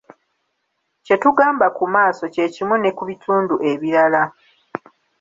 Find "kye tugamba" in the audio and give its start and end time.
1.05-1.65